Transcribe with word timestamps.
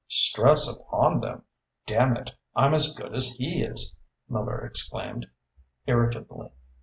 "Stress 0.07 0.67
upon 0.67 1.19
them? 1.19 1.43
Damn 1.85 2.17
it, 2.17 2.31
I'm 2.55 2.73
as 2.73 2.95
good 2.95 3.13
as 3.13 3.33
he 3.33 3.61
is!" 3.61 3.95
Miller 4.27 4.57
exclaimed 4.65 5.27
irritably. 5.85 6.49